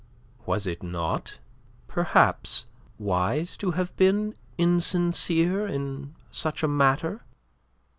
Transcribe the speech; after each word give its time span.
"Was 0.47 0.65
it 0.65 0.81
not, 0.81 1.37
perhaps, 1.87 2.65
wise 2.97 3.55
to 3.57 3.69
have 3.77 3.95
been 3.97 4.33
insincere 4.57 5.67
in 5.67 6.15
such 6.31 6.63
a 6.63 6.67
matter?" 6.67 7.21